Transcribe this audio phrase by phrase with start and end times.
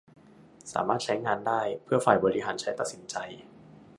[0.73, 3.15] สามารถใช้งานได้เพื่อฝ่ายบริหารใช้ตัดสินใจ